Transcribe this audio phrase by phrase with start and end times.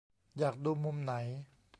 [0.37, 1.13] อยากดูมุมไหน